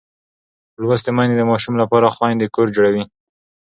لوستې 0.81 1.11
میندې 1.15 1.35
د 1.37 1.43
ماشوم 1.51 1.75
لپاره 1.81 2.13
خوندي 2.15 2.47
کور 2.55 2.67
جوړوي. 2.75 3.03